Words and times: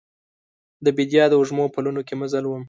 د 0.85 0.87
بیدیا 0.97 1.23
د 1.29 1.33
وږمو 1.39 1.65
پلونو 1.73 2.01
کې 2.07 2.15
مزل 2.21 2.43
وم 2.47 2.59